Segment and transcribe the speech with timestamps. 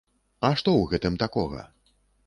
[0.47, 1.61] А што ў гэтым такога!?